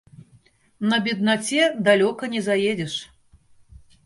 [0.93, 2.93] На беднаце далёка не заедзеш.